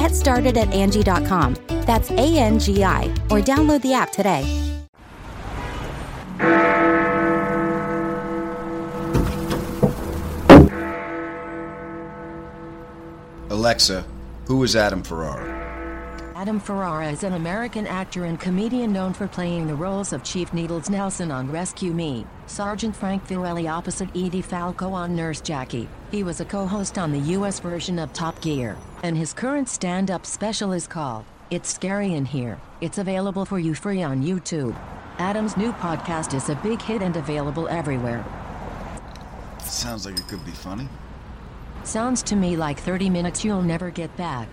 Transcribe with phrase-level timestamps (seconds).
[0.00, 1.56] Get started at Angie.com.
[1.84, 4.46] That's A N G I, or download the app today.
[13.50, 14.06] Alexa,
[14.46, 15.59] who is Adam Ferrara?
[16.40, 20.54] Adam Ferrara is an American actor and comedian known for playing the roles of Chief
[20.54, 25.86] Needles Nelson on Rescue Me, Sergeant Frank Verrelli opposite Edie Falco on Nurse Jackie.
[26.10, 27.60] He was a co-host on the U.S.
[27.60, 32.58] version of Top Gear, and his current stand-up special is called It's Scary in Here.
[32.80, 34.74] It's available for you free on YouTube.
[35.18, 38.24] Adam's new podcast is a big hit and available everywhere.
[39.58, 40.88] Sounds like it could be funny.
[41.84, 44.48] Sounds to me like 30 minutes you'll never get back.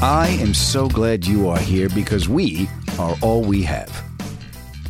[0.00, 2.68] I am so glad you are here because we
[3.00, 3.90] are all we have.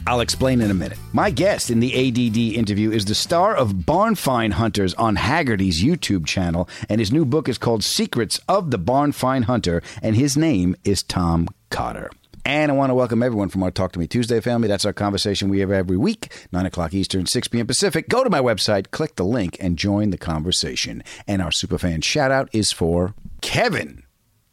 [0.07, 0.99] I'll explain in a minute.
[1.15, 5.83] My guest in the ADD interview is the star of Barn Find Hunters on Hagerty's
[5.83, 10.15] YouTube channel, and his new book is called Secrets of the Barn Find Hunter, and
[10.15, 12.11] his name is Tom Cotter.
[12.45, 14.69] And I want to welcome everyone from our Talk to Me Tuesday family.
[14.69, 17.67] That's our conversation we have every week, 9 o'clock Eastern, 6 p.m.
[17.67, 18.11] Pacific.
[18.11, 21.03] Go to my website, click the link, and join the conversation.
[21.27, 24.03] And our superfan shout out is for Kevin.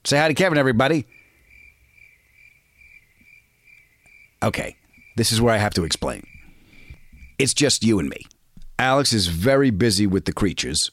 [0.06, 1.08] Say hi to Kevin, everybody.
[4.44, 4.76] Okay,
[5.18, 6.28] this is where I have to explain.
[7.40, 8.22] It's just you and me.
[8.78, 10.92] Alex is very busy with the creatures.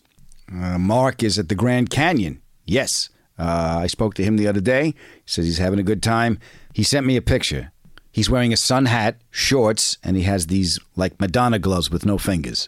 [0.51, 2.41] Uh, Mark is at the Grand Canyon.
[2.65, 4.87] Yes, uh, I spoke to him the other day.
[4.87, 4.95] He
[5.27, 6.39] says he's having a good time.
[6.72, 7.71] He sent me a picture.
[8.12, 12.17] He's wearing a sun hat, shorts, and he has these like Madonna gloves with no
[12.17, 12.67] fingers.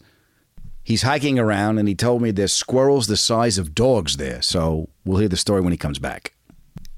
[0.83, 4.43] He's hiking around, and he told me there's squirrels the size of dogs there.
[4.43, 6.34] So we'll hear the story when he comes back.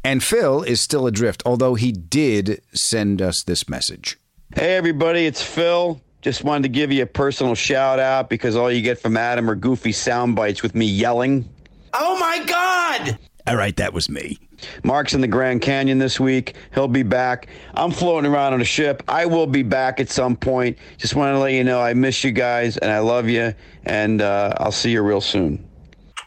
[0.04, 4.16] And Phil is still adrift, although he did send us this message.
[4.54, 6.00] Hey, everybody, it's Phil.
[6.22, 9.50] Just wanted to give you a personal shout out because all you get from Adam
[9.50, 11.48] are goofy sound bites with me yelling.
[11.92, 13.18] Oh my God!
[13.46, 14.38] All right, that was me.
[14.82, 16.54] Mark's in the Grand Canyon this week.
[16.74, 17.48] He'll be back.
[17.74, 19.02] I'm floating around on a ship.
[19.08, 20.78] I will be back at some point.
[20.98, 23.54] Just want to let you know I miss you guys and I love you,
[23.84, 25.68] and uh, I'll see you real soon.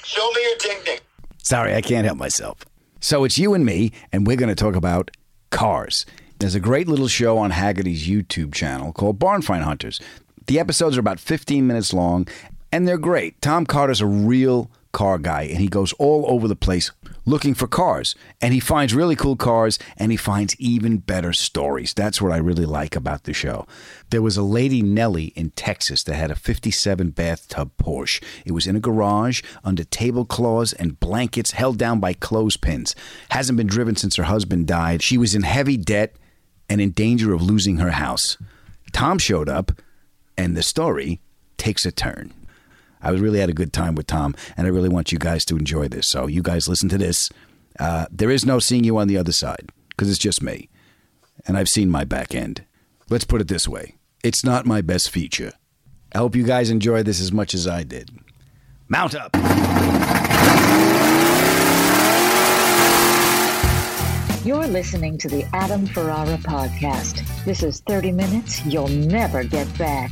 [0.03, 0.99] Show me your ding ding.
[1.43, 2.65] Sorry, I can't help myself.
[2.99, 5.11] So it's you and me, and we're going to talk about
[5.51, 6.05] cars.
[6.39, 9.99] There's a great little show on Hagerty's YouTube channel called Barn Find Hunters.
[10.47, 12.27] The episodes are about 15 minutes long,
[12.71, 13.41] and they're great.
[13.41, 16.91] Tom Cotter's a real car guy, and he goes all over the place
[17.25, 18.15] looking for cars.
[18.41, 21.93] And he finds really cool cars, and he finds even better stories.
[21.93, 23.67] That's what I really like about the show.
[24.09, 28.23] There was a lady, Nellie, in Texas that had a 57 bathtub Porsche.
[28.45, 32.95] It was in a garage under tablecloths and blankets held down by clothespins.
[33.29, 35.03] Hasn't been driven since her husband died.
[35.03, 36.15] She was in heavy debt
[36.67, 38.37] and in danger of losing her house.
[38.91, 39.71] Tom showed up,
[40.37, 41.19] and the story
[41.57, 42.33] takes a turn.
[43.01, 45.45] I was really had a good time with Tom, and I really want you guys
[45.45, 46.07] to enjoy this.
[46.07, 47.29] So, you guys listen to this.
[47.79, 50.69] Uh, there is no seeing you on the other side because it's just me,
[51.47, 52.65] and I've seen my back end.
[53.09, 55.53] Let's put it this way it's not my best feature.
[56.13, 58.09] I hope you guys enjoy this as much as I did.
[58.87, 59.31] Mount up.
[64.43, 67.23] You're listening to the Adam Ferrara podcast.
[67.45, 70.11] This is 30 minutes you'll never get back.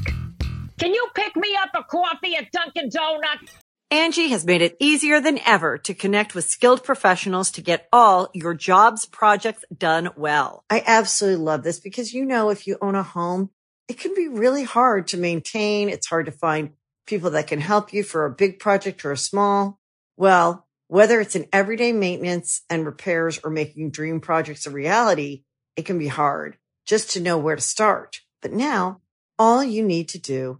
[0.79, 3.51] Can you pick me up a coffee at Dunkin' Donuts?
[3.89, 8.29] Angie has made it easier than ever to connect with skilled professionals to get all
[8.33, 10.63] your jobs projects done well.
[10.69, 13.49] I absolutely love this because, you know, if you own a home,
[13.87, 15.89] it can be really hard to maintain.
[15.89, 16.73] It's hard to find
[17.07, 19.79] people that can help you for a big project or a small.
[20.15, 25.43] Well, whether it's in everyday maintenance and repairs or making dream projects a reality,
[25.75, 28.19] it can be hard just to know where to start.
[28.41, 29.01] But now
[29.39, 30.59] all you need to do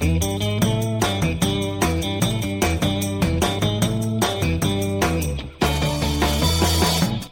[0.00, 0.47] Thank you.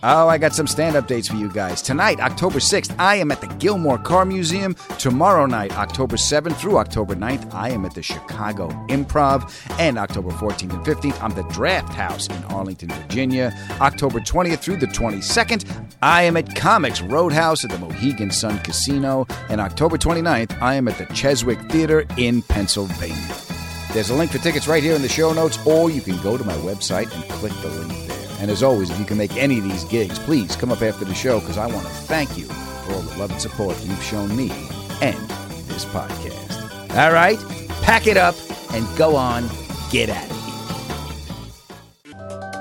[0.08, 1.82] Oh, I got some stand up dates for you guys.
[1.82, 4.76] Tonight, October 6th, I am at the Gilmore Car Museum.
[5.00, 9.53] Tomorrow night, October 7th through October 9th, I am at the Chicago Improv.
[9.81, 13.53] And October 14th and 15th, I'm the Draft House in Arlington, Virginia.
[13.81, 15.69] October 20th through the 22nd,
[16.03, 19.26] I am at Comix Roadhouse at the Mohegan Sun Casino.
[19.49, 23.35] And October 29th, I am at the Keswick Theater in Pennsylvania.
[23.93, 26.38] There's a link for tickets right here in the show notes, or you can go
[26.38, 28.06] to my website and click the link.
[28.38, 31.05] And as always, if you can make any of these gigs, please come up after
[31.06, 34.03] the show because I want to thank you for all the love and support you've
[34.03, 34.50] shown me
[35.00, 35.17] and
[35.69, 36.97] this podcast.
[36.97, 37.38] All right,
[37.83, 38.35] pack it up
[38.73, 39.49] and go on,
[39.91, 40.33] get at it.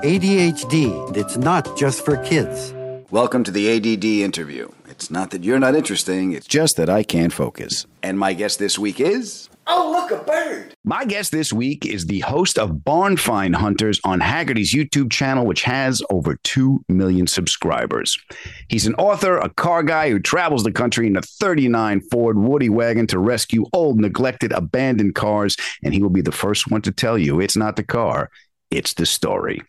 [0.02, 2.72] ADHD, it's not just for kids.
[3.10, 4.70] Welcome to the ADD interview.
[4.88, 7.86] It's not that you're not interesting, it's just that I can't focus.
[8.02, 9.50] And my guest this week is.
[9.68, 10.74] Oh, look, a bird.
[10.84, 15.44] My guest this week is the host of Barn Find Hunters on Hagerty's YouTube channel,
[15.44, 18.16] which has over 2 million subscribers.
[18.68, 22.68] He's an author, a car guy who travels the country in a 39 Ford Woody
[22.68, 25.56] wagon to rescue old, neglected, abandoned cars.
[25.82, 28.30] And he will be the first one to tell you it's not the car,
[28.70, 29.62] it's the story.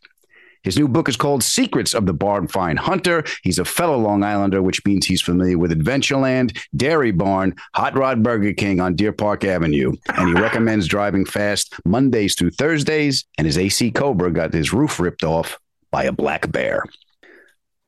[0.67, 3.23] His new book is called Secrets of the Barn Find Hunter.
[3.41, 8.21] He's a fellow Long Islander, which means he's familiar with Adventureland, Dairy Barn, Hot Rod
[8.21, 9.93] Burger King on Deer Park Avenue.
[10.09, 13.23] And he recommends driving fast Mondays through Thursdays.
[13.37, 15.57] And his AC Cobra got his roof ripped off
[15.89, 16.83] by a black bear.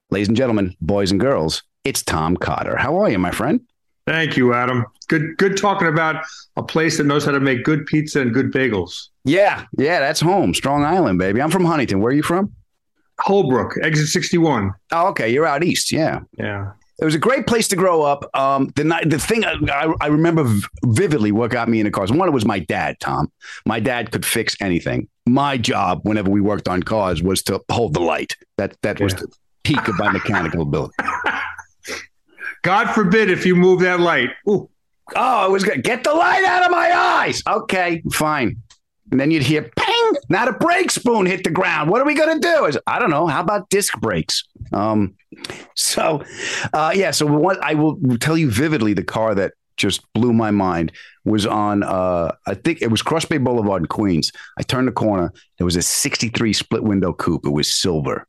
[0.10, 2.78] Ladies and gentlemen, boys and girls, it's Tom Cotter.
[2.78, 3.60] How are you, my friend?
[4.08, 4.86] Thank you, Adam.
[5.10, 6.24] Good, good talking about
[6.56, 9.10] a place that knows how to make good pizza and good bagels.
[9.26, 11.42] Yeah, yeah, that's home, Strong Island, baby.
[11.42, 12.00] I'm from Huntington.
[12.00, 12.56] Where are you from?
[13.20, 14.74] Holbrook, exit 61.
[14.92, 15.30] Oh, okay.
[15.30, 15.92] You're out east.
[15.92, 16.22] Yeah.
[16.38, 16.72] Yeah.
[17.02, 18.30] It was a great place to grow up.
[18.36, 20.44] Um, the night, the thing I, I remember
[20.84, 22.12] vividly what got me into cars.
[22.12, 23.32] One, it was my dad, Tom.
[23.66, 25.08] My dad could fix anything.
[25.26, 28.36] My job, whenever we worked on cars, was to hold the light.
[28.58, 29.06] That that yeah.
[29.06, 29.28] was the
[29.64, 30.94] peak of my mechanical ability.
[32.64, 34.32] God forbid if you move that light.
[34.50, 34.70] Ooh.
[35.16, 35.84] Oh, it was good.
[35.84, 37.42] Get the light out of my eyes.
[37.48, 38.62] Okay, fine.
[39.12, 41.90] And then you'd hear ping, now the brake spoon hit the ground.
[41.90, 42.66] What are we going to do?
[42.66, 43.28] I, said, I don't know.
[43.28, 44.44] How about disc brakes?
[44.72, 45.16] Um,
[45.76, 46.24] so,
[46.74, 50.52] uh, yeah, so what I will tell you vividly the car that just blew my
[50.52, 50.92] mind
[51.26, 54.32] was on, uh, I think it was Cross Bay Boulevard in Queens.
[54.58, 55.34] I turned the corner.
[55.58, 57.46] There was a 63 split window coupe.
[57.46, 58.28] It was silver.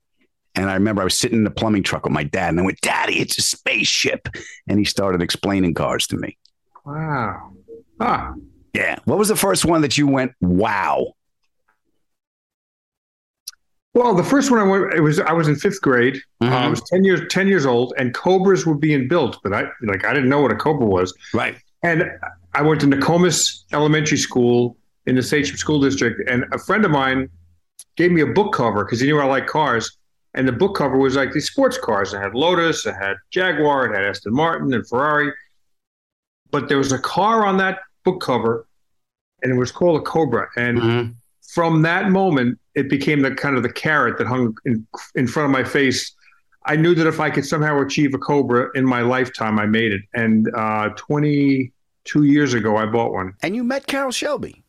[0.55, 2.65] And I remember I was sitting in the plumbing truck with my dad, and I
[2.65, 4.29] went, Daddy, it's a spaceship.
[4.69, 6.37] And he started explaining cars to me.
[6.85, 7.53] Wow.
[8.01, 8.33] Huh.
[8.73, 8.99] Yeah.
[9.05, 11.15] What was the first one that you went, wow?
[13.95, 16.15] Well, the first one I went, it was I was in fifth grade.
[16.43, 16.53] Mm-hmm.
[16.53, 19.65] Uh, I was ten years ten years old, and Cobras were being built, but I
[19.83, 21.13] like I didn't know what a Cobra was.
[21.35, 21.57] Right.
[21.83, 22.05] And
[22.55, 26.93] I went to Nokomis Elementary School in the Sachem School District, and a friend of
[26.93, 27.29] mine
[27.97, 29.97] gave me a book cover because he knew I liked cars.
[30.35, 32.15] And the book cover was like these sports cars.
[32.15, 35.33] It had Lotus, it had Jaguar, it had Aston Martin and Ferrari.
[36.53, 38.67] But there was a car on that book cover,
[39.43, 40.49] and it was called a Cobra.
[40.57, 41.13] And Mm-hmm.
[41.55, 45.47] from that moment, it became the kind of the carrot that hung in, in front
[45.47, 46.13] of my face.
[46.67, 49.93] I knew that if I could somehow achieve a Cobra in my lifetime, I made
[49.93, 50.03] it.
[50.15, 53.33] And uh, 22 years ago, I bought one.
[53.43, 54.63] And you met Carroll Shelby.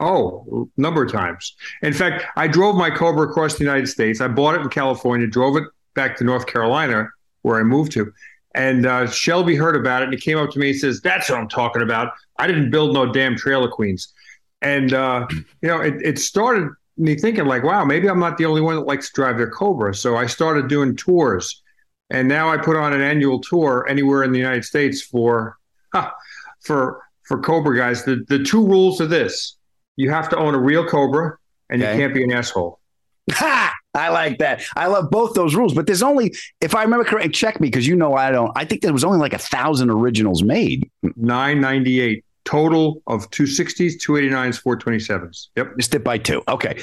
[0.00, 1.56] Oh, a number of times.
[1.82, 4.20] In fact, I drove my Cobra across the United States.
[4.20, 5.64] I bought it in California, drove it
[5.94, 7.08] back to North Carolina,
[7.42, 8.12] where I moved to.
[8.54, 11.28] And uh, Shelby heard about it and he came up to me and says, That's
[11.28, 12.12] what I'm talking about.
[12.38, 14.12] I didn't build no damn trailer queens.
[14.62, 18.46] And, uh, you know, it, it started me thinking, like, wow, maybe I'm not the
[18.46, 19.94] only one that likes to drive their Cobra.
[19.94, 21.62] So I started doing tours.
[22.10, 25.56] And now I put on an annual tour anywhere in the United States for,
[25.92, 26.12] ha,
[26.64, 28.04] for, for Cobra guys.
[28.04, 29.56] The, the two rules are this
[29.96, 31.36] you have to own a real Cobra
[31.70, 31.92] and Okay.
[31.92, 32.78] you can't be an asshole.
[33.32, 33.74] Ha!
[33.98, 34.62] I like that.
[34.76, 37.86] I love both those rules, but there's only, if I remember correctly, check me because
[37.86, 38.52] you know I don't.
[38.56, 40.90] I think there was only like a thousand originals made.
[41.16, 45.48] 998 total of 260s, 289s, 427s.
[45.56, 45.76] Yep.
[45.78, 46.42] Just did by two.
[46.48, 46.80] Okay.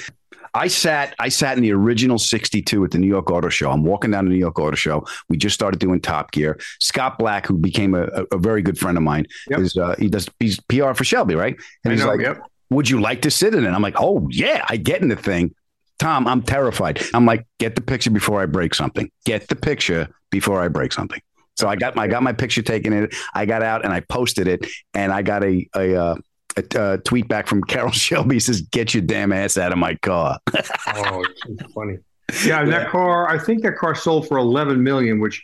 [0.54, 3.72] I sat I sat in the original 62 at the New York Auto Show.
[3.72, 5.06] I'm walking down the New York Auto Show.
[5.28, 6.58] We just started doing Top Gear.
[6.80, 9.60] Scott Black, who became a, a, a very good friend of mine, Yep.
[9.60, 11.56] is uh, he does he's PR for Shelby, right?
[11.84, 12.40] And I he's know, like, yep.
[12.70, 15.18] "Would you like to sit in it?" I'm like, "Oh yeah, I get in the
[15.18, 15.54] thing."
[16.00, 17.02] Tom, I'm terrified.
[17.14, 19.10] I'm like, "Get the picture before I break something.
[19.25, 21.22] Get the picture before I break something."
[21.56, 23.16] So I got my I got my picture taken in it.
[23.34, 26.16] I got out and I posted it, and I got a a, uh,
[26.58, 29.96] a, uh tweet back from Carroll Shelby says, "Get your damn ass out of my
[29.96, 30.40] car."
[30.98, 31.98] Oh, it's funny.
[32.44, 35.44] Yeah, and that car, I think that car sold for 11 million, which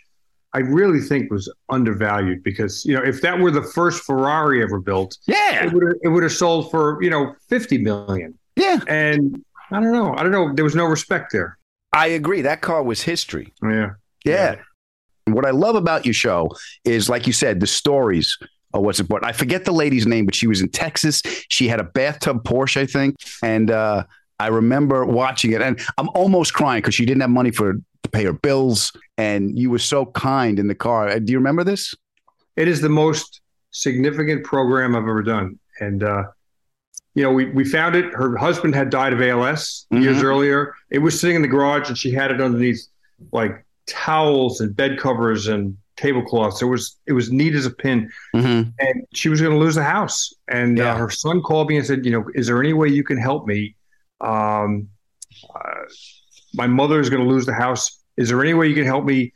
[0.53, 4.79] I really think was undervalued because, you know, if that were the first Ferrari ever
[4.79, 8.38] built, yeah, it would have, it would have sold for, you know, 50 million.
[8.55, 8.79] Yeah.
[8.88, 10.13] And I don't know.
[10.16, 10.54] I don't know.
[10.54, 11.58] There was no respect there.
[11.94, 12.42] I agree.
[12.42, 13.54] That car was history.
[13.63, 13.92] Yeah.
[14.25, 14.56] Yeah.
[15.25, 16.50] And What I love about your show
[16.86, 18.38] is, like you said, the stories
[18.74, 19.30] are what's important.
[19.30, 21.22] I forget the lady's name, but she was in Texas.
[21.50, 24.04] She had a bathtub Porsche, I think, and uh,
[24.40, 28.10] I remember watching it, and I'm almost crying because she didn't have money for to
[28.10, 31.10] pay her bills, and you were so kind in the car.
[31.10, 31.94] Uh, Do you remember this?
[32.56, 35.60] It is the most significant program I've ever done.
[35.80, 36.24] And, uh,
[37.15, 38.06] you know, we, we found it.
[38.13, 40.24] Her husband had died of ALS years Mhm.
[40.24, 40.74] earlier.
[40.89, 42.82] It was sitting in the garage and she had it underneath
[43.32, 46.62] like towels and bed covers and tablecloths.
[46.62, 48.10] It was, it was neat as a pin.
[48.36, 48.70] Mm-hmm.
[48.80, 50.34] And she was going to lose the house.
[50.48, 53.03] And uh, her son called me and said, you know, is there any way you
[53.03, 53.75] can help me?
[54.22, 54.88] Um,
[55.53, 55.84] uh,
[56.53, 58.00] my mother is going to lose the house.
[58.18, 59.34] Is there any way you can help me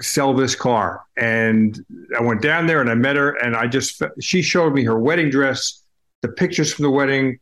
[0.00, 1.02] sell this car?
[1.16, 1.78] And
[2.16, 4.98] I went down there and I met her, and I just she showed me her
[4.98, 5.82] wedding dress,
[6.22, 7.38] the pictures from the wedding.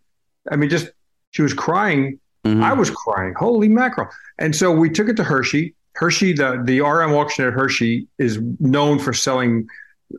[0.51, 0.91] I mean, just
[1.31, 2.21] she was crying.
[2.63, 3.35] I was crying.
[3.37, 4.09] Holy mackerel!
[4.39, 5.75] And so we took it to Hershey.
[5.95, 9.67] Hershey, the the RM auction at Hershey is known for selling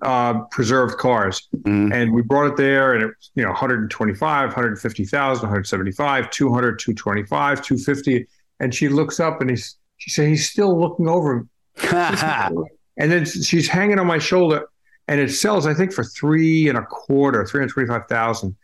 [0.02, 1.48] uh, preserved cars.
[1.94, 7.62] And we brought it there and it was, you know, 125, 150,000, 175, 200, 225,
[7.62, 8.28] 250.
[8.60, 11.48] And she looks up and he's, she said, he's still looking over
[11.92, 14.68] and then she's hanging on my shoulder
[15.08, 18.56] and it sells, I think for three and a quarter, 325,000.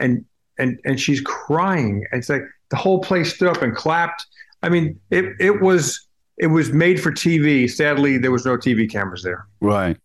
[0.00, 0.24] And,
[0.58, 2.04] and, and she's crying.
[2.12, 4.26] It's like the whole place stood up and clapped.
[4.62, 6.06] I mean, it, it was,
[6.38, 7.70] it was made for TV.
[7.70, 9.46] Sadly, there was no TV cameras there.
[9.60, 9.96] Right.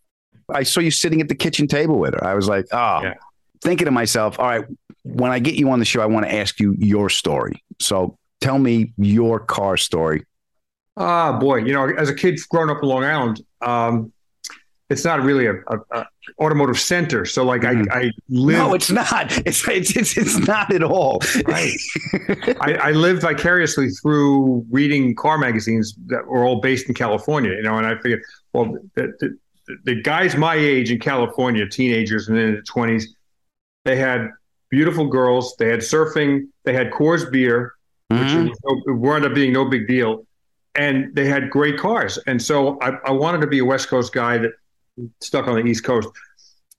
[0.49, 2.23] I saw you sitting at the kitchen table with her.
[2.23, 3.11] I was like, oh,
[3.61, 4.65] thinking to myself, all right,
[5.03, 7.63] when I get you on the show, I want to ask you your story.
[7.79, 10.25] So tell me your car story.
[10.95, 14.11] Ah, boy, you know, as a kid growing up in Long Island, um,
[14.89, 16.05] it's not really a, a, a
[16.39, 17.25] automotive center.
[17.25, 18.57] So, like, I, I live.
[18.57, 19.37] No, it's not.
[19.45, 21.19] It's it's it's, it's not at all.
[21.45, 21.73] Right.
[22.61, 27.51] I, I lived vicariously through reading car magazines that were all based in California.
[27.51, 28.21] You know, and I figured,
[28.53, 29.37] well, the, the,
[29.83, 33.13] the guys my age in California, teenagers and in their twenties,
[33.85, 34.29] they had
[34.69, 35.55] beautiful girls.
[35.59, 36.47] They had surfing.
[36.63, 37.73] They had Coors beer,
[38.09, 38.49] which Mhm.
[38.49, 40.25] was no- it wound up being no big deal.
[40.75, 42.19] And they had great cars.
[42.27, 44.51] And so I, I wanted to be a West Coast guy that
[45.21, 46.09] stuck on the East Coast.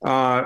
[0.04, 0.44] Uh,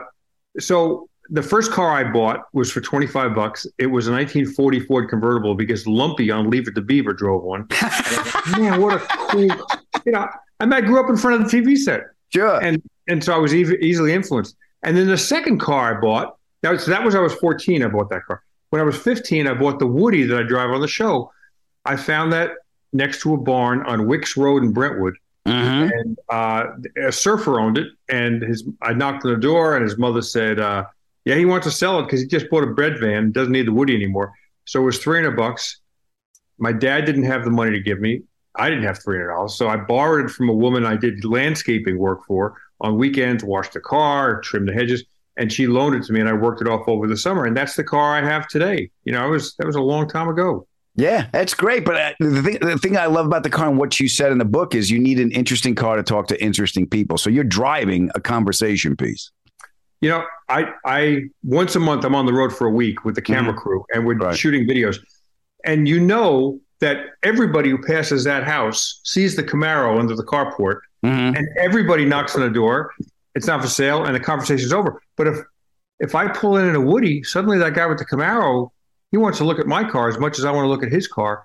[0.59, 3.67] so the first car I bought was for 25 bucks.
[3.79, 7.67] It was a 1940 Ford convertible because Lumpy on Leave It to Beaver drove one.
[7.71, 9.43] I Man, what a cool,
[10.05, 10.29] you know,
[10.61, 12.02] I mean, I grew up in front of the TV set.
[12.33, 12.62] Sure.
[12.62, 14.57] And, and so I was ev- easily influenced.
[14.83, 17.88] And then the second car I bought, that was, that was, I was 14, I
[17.88, 18.43] bought that car.
[18.71, 21.31] When I was 15, I bought the Woody that I drive on the show.
[21.85, 22.52] I found that
[22.93, 25.90] next to a barn on Wicks Road in Brentwood Mm-hmm.
[25.92, 26.66] and uh,
[27.04, 27.88] a surfer owned it.
[28.08, 30.84] And his, I knocked on the door, and his mother said, uh,
[31.25, 33.66] "Yeah, he wants to sell it because he just bought a bread van, doesn't need
[33.66, 34.32] the Woody anymore."
[34.64, 35.80] So it was three hundred bucks.
[36.58, 38.22] My dad didn't have the money to give me.
[38.54, 41.25] I didn't have three hundred dollars, so I borrowed it from a woman I did
[41.25, 45.04] landscaping work for on weekends, washed the car, trimmed the hedges,
[45.37, 47.46] and she loaned it to me, and I worked it off over the summer.
[47.46, 48.90] And that's the car I have today.
[49.04, 50.66] You know, it was that was a long time ago.
[50.94, 51.84] Yeah, that's great.
[51.84, 54.30] But uh, the thing, the thing I love about the car and what you said
[54.30, 57.16] in the book is you need an interesting car to talk to interesting people.
[57.16, 59.30] So you're driving a conversation piece.
[60.02, 63.14] You know, I I once a month I'm on the road for a week with
[63.14, 64.99] the camera crew and we're shooting videos.
[65.64, 70.80] And you know that everybody who passes that house sees the Camaro under the carport
[71.37, 72.92] and everybody knocks on the door.
[73.34, 75.00] It's not for sale and the conversation's over.
[75.16, 75.38] But if
[76.00, 78.70] if I pull in in a Woody, suddenly that guy with the Camaro,
[79.12, 80.90] he wants to look at my car as much as I want to look at
[80.90, 81.45] his car.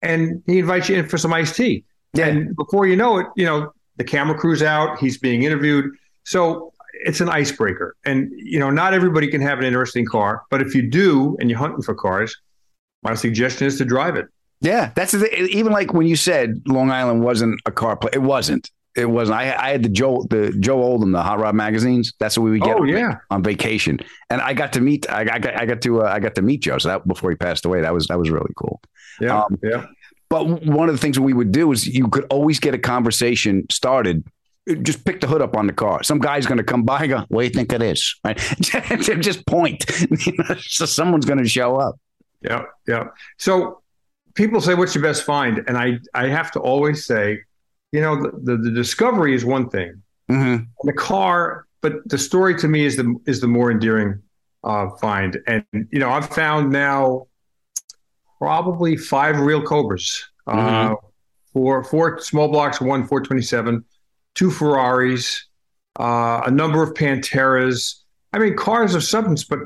[0.00, 1.84] And he invites you in for some iced tea.
[2.18, 5.90] And before you know it, you know, the camera crew's out, he's being interviewed.
[6.24, 7.94] So it's an icebreaker.
[8.04, 11.50] And, you know, not everybody can have an interesting car, but if you do and
[11.50, 12.34] you're hunting for cars,
[13.02, 14.26] my suggestion is to drive it.
[14.60, 18.14] Yeah, that's the, even like when you said Long Island wasn't a car place.
[18.14, 18.70] It wasn't.
[18.98, 19.38] It wasn't.
[19.38, 22.12] I, I had the Joe the Joe Oldham the Hot Rod magazines.
[22.18, 22.76] That's what we would get.
[22.76, 23.14] Oh, on- yeah.
[23.30, 24.00] on vacation,
[24.30, 25.08] and I got to meet.
[25.10, 26.78] I, I got I got to uh, I got to meet Joe.
[26.78, 28.80] So that before he passed away, that was that was really cool.
[29.20, 29.86] Yeah, Um, yeah.
[30.30, 33.64] But one of the things we would do is you could always get a conversation
[33.70, 34.24] started.
[34.82, 36.02] Just pick the hood up on the car.
[36.02, 38.14] Some guy's going to come by and go, What do you think it is?
[38.22, 38.36] Right?
[38.60, 39.86] Just point.
[40.60, 41.98] So someone's going to show up.
[42.42, 43.04] Yeah, yeah.
[43.38, 43.80] So
[44.34, 47.40] people say, "What's your best find?" And I, I have to always say,
[47.92, 50.64] you know, the the, the discovery is one thing, Mm-hmm.
[50.84, 54.20] the car, but the story to me is the is the more endearing
[54.64, 55.38] uh, find.
[55.46, 57.26] And you know, I've found now
[58.38, 60.96] probably five real Cobras, uh, Mhm.
[61.52, 63.84] four four small blocks, one 427,
[64.34, 65.46] two Ferraris,
[65.98, 68.04] uh, a number of Panteras.
[68.32, 69.60] I mean, cars of substance, but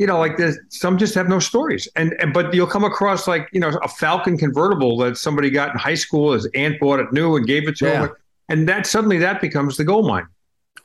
[0.00, 1.86] you know, like there's some just have no stories.
[1.94, 5.72] And, and but you'll come across like, you know, a Falcon convertible that somebody got
[5.72, 8.06] in high school, his aunt bought it new and gave it to Yeah.
[8.06, 8.10] him.
[8.48, 10.26] And that suddenly that becomes the gold mine.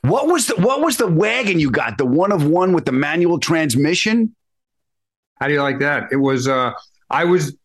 [0.02, 1.96] What was the what was the wagon you got?
[1.96, 4.34] The one of one with the manual transmission?
[5.40, 6.12] How do you like that?
[6.12, 6.72] It was uh
[7.08, 7.56] I was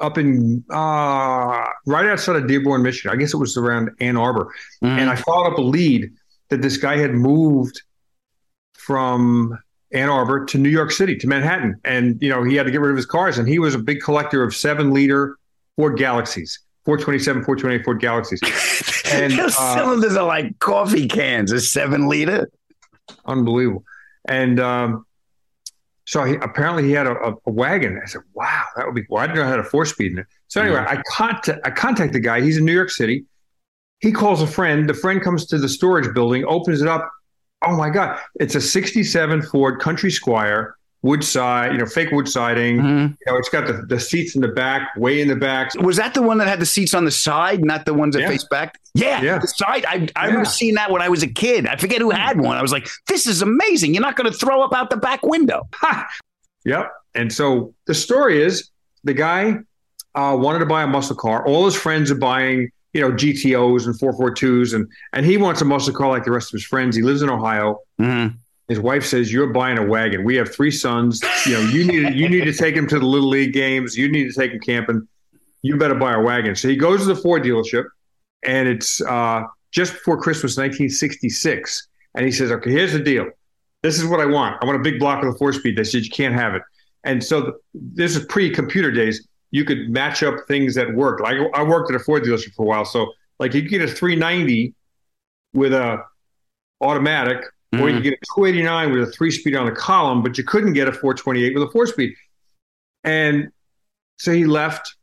[0.00, 3.12] up in uh right outside of Dearborn, Michigan.
[3.14, 4.50] I guess it was around Ann Arbor.
[4.80, 6.10] And I followed up a lead
[6.48, 7.82] that this guy had moved
[8.78, 9.58] from
[9.92, 11.80] Ann Arbor to New York City to Manhattan.
[11.84, 13.78] And you know, he had to get rid of his cars and he was a
[13.78, 15.36] big collector of 7-liter
[15.76, 16.60] Ford Galaxies.
[16.84, 18.40] 427, 428 Ford Galaxies.
[19.12, 22.48] And Those uh, cylinders are like coffee cans, a seven liter.
[23.26, 23.82] unbelievable.
[24.28, 25.04] And um,
[26.06, 28.00] so he, apparently he had a, a, a wagon.
[28.00, 30.18] I said, "Wow, that would be." Well, I didn't know how to four speed in
[30.20, 30.26] it.
[30.46, 32.40] So anyway, I contact I contact the guy.
[32.40, 33.24] He's in New York City.
[33.98, 34.88] He calls a friend.
[34.88, 37.10] The friend comes to the storage building, opens it up.
[37.66, 38.18] Oh my God!
[38.36, 42.76] It's a '67 Ford Country Squire, wood side, you know, fake wood siding.
[42.76, 45.74] You know, it's got the, the seats in the back, way in the back.
[45.74, 48.22] Was that the one that had the seats on the side, not the ones that
[48.22, 48.28] Yeah.
[48.28, 48.78] face back?
[48.94, 49.38] Yeah, Yeah.
[49.38, 49.84] the side.
[49.86, 50.26] I, I Yeah.
[50.28, 51.66] remember seeing that when I was a kid.
[51.66, 52.56] I forget who had one.
[52.56, 53.92] I was like, "This is amazing!
[53.94, 55.68] You're not going to throw up out the back window."
[56.64, 56.90] Yep.
[57.14, 58.70] And so the story is
[59.04, 59.56] the guy
[60.14, 61.46] uh, wanted to buy a muscle car.
[61.46, 65.64] All his friends are buying, you know, GTOs and 442s, and and he wants a
[65.64, 66.96] muscle car like the rest of his friends.
[66.96, 67.80] He lives in Ohio.
[68.00, 68.36] Mm-hmm.
[68.68, 70.24] His wife says, "You're buying a wagon.
[70.24, 71.22] We have three sons.
[71.46, 73.96] You know, you need you need to take him to the little league games.
[73.96, 75.08] You need to take him camping.
[75.62, 77.84] You better buy a wagon." So he goes to the Ford dealership,
[78.44, 83.26] and it's uh, just before Christmas, 1966, and he says, "Okay, here's the deal.
[83.82, 84.62] This is what I want.
[84.62, 86.62] I want a big block with a four speed." They said you can't have it,
[87.04, 89.28] and so the, this is pre-computer days.
[89.50, 91.20] You could match up things that work.
[91.20, 93.82] Like I worked at a Ford dealership for a while, so like you could get
[93.82, 94.74] a 390
[95.54, 96.02] with a
[96.80, 97.38] automatic,
[97.72, 97.94] or you Mhm.
[97.94, 100.88] could get a 289 with a three speed on the column, but you couldn't get
[100.88, 102.14] a 428 with a four speed.
[103.04, 103.48] And
[104.18, 104.94] so he left,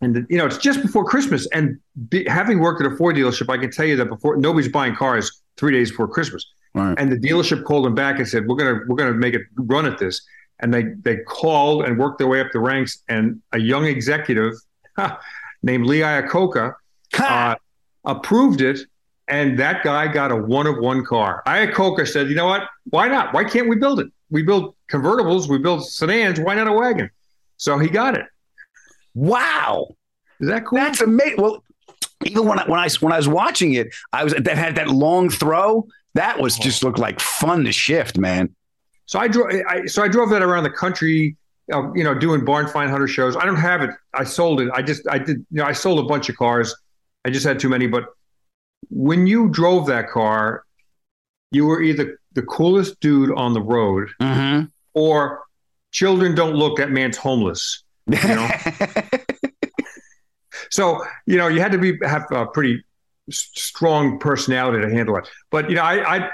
[0.00, 1.46] and you know it's just before Christmas.
[1.52, 4.70] And be, having worked at a Ford dealership, I can tell you that before nobody's
[4.70, 6.44] buying cars three days before Christmas.
[6.74, 6.94] Right.
[6.98, 9.86] And the dealership called him back and said, "We're gonna we're gonna make it run
[9.86, 10.20] at this."
[10.60, 13.02] And they they called and worked their way up the ranks.
[13.08, 14.54] And a young executive
[15.62, 16.74] named Lee Iacocca
[17.18, 17.54] uh,
[18.04, 18.80] approved it.
[19.28, 21.42] And that guy got a one of one car.
[21.46, 22.62] Iacocca said, "You know what?
[22.90, 23.32] Why not?
[23.32, 24.08] Why can't we build it?
[24.28, 26.40] We build convertibles, we build sedans.
[26.40, 27.10] Why not a wagon?"
[27.56, 28.26] So he got it.
[29.14, 29.94] Wow,
[30.40, 30.78] is that cool?
[30.78, 31.40] That's amazing.
[31.40, 31.62] Well,
[32.24, 34.88] even when I, when I when I was watching it, I was that had that
[34.88, 35.86] long throw.
[36.14, 38.54] That was just looked like fun to shift, man.
[39.10, 39.50] So I drove.
[39.68, 41.36] I, so I drove that around the country.
[41.72, 43.36] Uh, you know, doing barn find hunter shows.
[43.36, 43.90] I don't have it.
[44.14, 44.70] I sold it.
[44.72, 45.44] I just I did.
[45.50, 46.72] You know, I sold a bunch of cars.
[47.24, 47.88] I just had too many.
[47.88, 48.04] But
[48.88, 50.62] when you drove that car,
[51.50, 54.66] you were either the coolest dude on the road, mm-hmm.
[54.94, 55.42] or
[55.90, 56.76] children don't look.
[56.78, 57.82] That man's homeless.
[58.06, 58.48] You know?
[60.70, 62.84] so you know you had to be have a pretty
[63.30, 65.28] strong personality to handle it.
[65.50, 66.30] But you know, I I,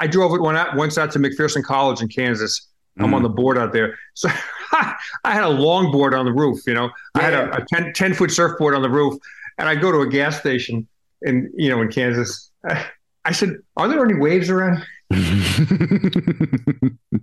[0.00, 2.66] I drove it one out, once out to McPherson College in Kansas.
[3.00, 3.14] I'm Mm.
[3.14, 4.28] on the board out there, so
[4.72, 6.58] I had a long board on the roof.
[6.66, 9.14] You know, I had a, a 10, 10 foot surfboard on the roof,
[9.56, 10.84] and I go to a gas station
[11.22, 12.50] in you know in Kansas.
[13.24, 14.84] I said, "Are there any waves around?"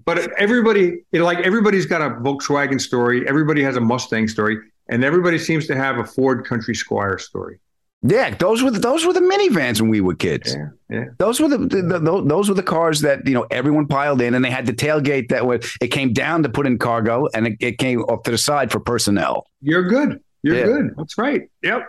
[0.06, 3.28] but everybody, you know, like everybody's got a Volkswagen story.
[3.28, 4.58] Everybody has a Mustang story,
[4.90, 7.60] and everybody seems to have a Ford Country Squire story.
[8.08, 10.54] Yeah, those were the, those were the minivans when we were kids.
[10.56, 11.06] Yeah, yeah.
[11.18, 14.36] Those were the, the, the those were the cars that you know everyone piled in,
[14.36, 17.48] and they had the tailgate that was it came down to put in cargo, and
[17.48, 19.48] it, it came off to the side for personnel.
[19.62, 20.20] You're good.
[20.44, 20.66] You're Yeah.
[20.66, 20.94] good.
[20.98, 21.50] That's right.
[21.64, 21.88] Yep.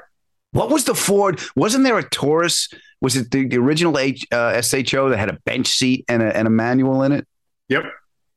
[0.52, 1.38] What was the Ford?
[1.54, 2.70] Wasn't there a Taurus?
[3.02, 6.34] Was it the, the original H, uh, SHO that had a bench seat and a,
[6.34, 7.26] and a manual in it?
[7.68, 7.82] Yep.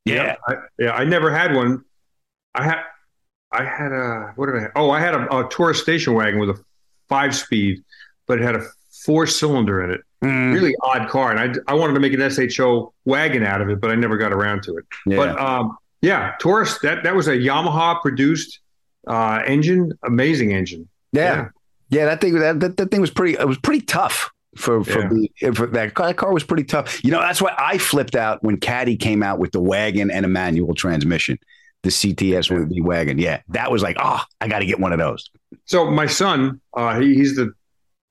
[0.04, 0.16] Yeah.
[0.16, 0.40] Yep.
[0.48, 0.92] I, yeah.
[0.92, 1.84] I never had one.
[2.54, 2.80] I had.
[3.52, 4.72] I had a what did I have?
[4.76, 6.60] Oh, I had a, a Taurus station wagon with a
[7.10, 7.84] five speed,
[8.28, 8.66] but it had a
[9.06, 10.02] four cylinder in it.
[10.24, 10.54] Mm.
[10.54, 13.80] Really odd car, and I I wanted to make an SHO wagon out of it,
[13.80, 14.86] but I never got around to it.
[15.06, 15.16] Yeah.
[15.18, 18.60] But um, yeah, Taurus that that was a Yamaha produced
[19.08, 20.88] uh, engine, amazing engine.
[21.12, 21.50] Yeah.
[21.90, 23.38] yeah, That thing that, that that thing was pretty.
[23.40, 25.08] It was pretty tough for for, Yeah.
[25.42, 26.08] the, for that car.
[26.08, 27.04] That car was pretty tough.
[27.04, 30.26] You know, that's why I flipped out when Caddy came out with the wagon and
[30.26, 31.40] a manual transmission,
[31.84, 33.18] the CTS with the wagon.
[33.18, 35.30] Yeah, that was like, oh, I got to get one of those.
[35.66, 37.54] So my son, uh, he, he's the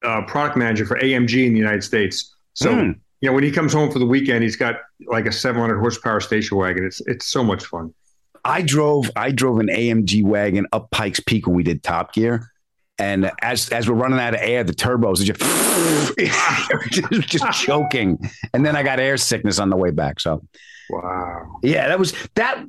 [0.04, 2.34] uh, product manager for AMG in the United States.
[2.54, 2.90] So Hmm.
[3.20, 4.76] you know, when he comes home for the weekend, he's got
[5.06, 6.84] like a 700 horsepower station wagon.
[6.84, 7.92] It's it's so much fun.
[8.44, 12.50] I drove I drove an AMG wagon up Pikes Peak when we did Top Gear.
[13.00, 15.40] And as as we're running out of air, the turbos are just,
[17.28, 18.18] just choking.
[18.52, 20.20] And then I got air sickness on the way back.
[20.20, 20.42] So
[20.90, 21.58] Wow.
[21.62, 22.64] yeah, that was that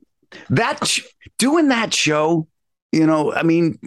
[0.49, 0.97] that
[1.37, 2.47] doing that show.
[2.91, 3.77] You know, I mean,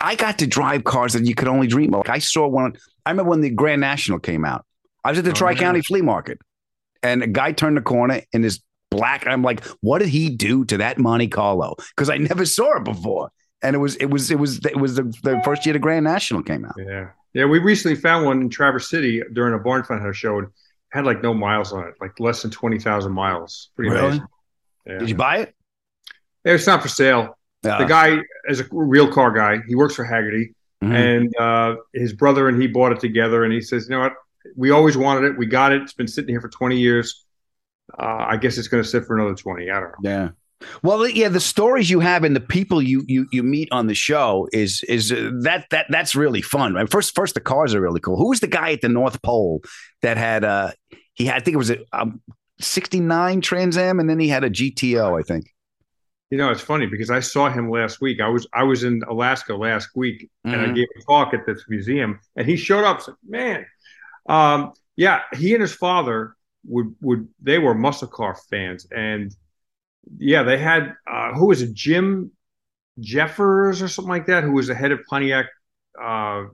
[0.00, 2.00] I got to drive cars that you could only dream of.
[2.06, 2.76] Like I saw one.
[3.06, 4.66] I remember when the Grand National came out.
[5.02, 6.38] I was at the Oh, Tri County Flea Market,
[7.02, 8.60] and a guy turned the corner in his
[8.90, 9.26] black.
[9.26, 11.74] I'm like, what did he do to that Monte Carlo?
[11.96, 13.30] Because I never saw it before.
[13.62, 16.04] And it was it was it was it was the, the first year the Grand
[16.04, 16.74] National came out.
[16.78, 17.10] Yeah.
[17.32, 17.46] Yeah.
[17.46, 20.38] We recently found one in Traverse City during a barn find show.
[20.38, 20.48] and
[20.92, 23.70] had like no miles on it, like less than 20,000 miles.
[23.76, 24.06] Pretty Really?
[24.06, 24.26] amazing.
[24.86, 24.98] Yeah.
[24.98, 25.54] Did you buy it?
[26.44, 27.36] It's not for sale.
[27.64, 29.58] Uh, the guy is a real car guy.
[29.68, 30.94] He works for Hagerty, Mhm.
[30.94, 33.44] and uh, his brother and he bought it together.
[33.44, 34.14] And he says, "You know what?
[34.56, 35.38] We always wanted it.
[35.38, 35.82] We got it.
[35.82, 37.26] It's been sitting here for 20 years.
[37.98, 39.70] Uh, I guess it's going to sit for another 20.
[39.70, 40.28] I don't know." Yeah.
[40.82, 43.94] Well, yeah, the stories you have and the people you you you meet on the
[43.94, 46.74] show is is uh, that that that's really fun.
[46.74, 46.90] Right?
[46.90, 48.16] First, first the cars are really cool.
[48.16, 49.62] Who was the guy at the North Pole
[50.02, 50.70] that had uh
[51.14, 52.20] he had I think it was a um,
[52.60, 55.46] 69 Trans Am and then he had a GTO, I think.
[56.30, 58.20] You know, it's funny because I saw him last week.
[58.20, 60.74] I was I was in Alaska last week, and I Mhm.
[60.76, 63.02] gave a talk at this museum, and he showed up.
[63.02, 63.66] Said, "Man,
[64.28, 69.34] um, yeah, he and his father would would they were muscle car fans, and
[70.18, 72.30] yeah, they had uh, who was it, Jim
[73.00, 75.46] Jeffers or something like that, who was the head of Pontiac
[76.00, 76.44] uh,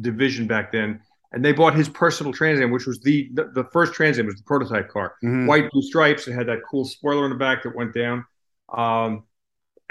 [0.00, 1.00] division back then."
[1.32, 4.26] And they bought his personal Trans Am, which was the, the the first Trans Am,
[4.26, 5.46] was the prototype car Mhm.
[5.46, 6.26] white blue stripes.
[6.28, 8.24] It had that cool spoiler in the back that went down.
[8.72, 9.24] Um,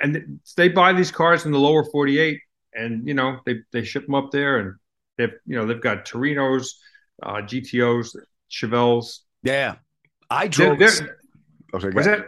[0.02, 2.39] and they buy these cars in the lower 48,
[2.74, 4.76] and you know they they ship them up there, and
[5.18, 6.68] they've you know they've got Torinos,
[7.22, 8.15] uh, GTOs,
[8.50, 9.20] Chevelles.
[9.44, 9.76] Yeah.
[10.30, 11.20] I They're- drove they're-
[11.74, 12.26] Oh, sorry, was that?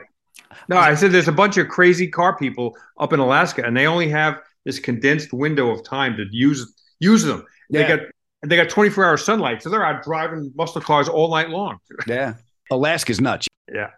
[0.70, 3.88] No, I said there's a bunch of crazy car people up in Alaska, and they
[3.88, 7.46] only have this condensed window of time to use use them.
[7.70, 7.82] Yeah.
[7.82, 8.00] They got
[8.44, 11.78] and they got 24 hour sunlight, so they're out driving muscle cars all night long.
[12.08, 12.36] Yeah.
[12.70, 13.48] Alaska's nuts.
[13.74, 13.90] Yeah.